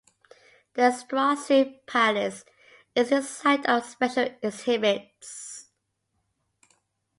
[0.73, 2.43] The Strozzi Palace
[2.95, 5.67] is the site of special exhibits.